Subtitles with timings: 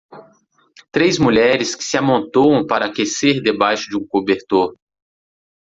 [0.91, 4.75] Três mulheres que se amontoam para aquecer debaixo de um cobertor.